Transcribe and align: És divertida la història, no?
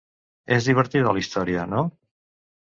És 0.55 0.69
divertida 0.69 1.11
la 1.17 1.23
història, 1.25 1.67
no? 1.75 1.85